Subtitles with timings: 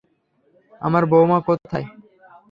[0.81, 1.85] আমার বউমা কোথায়?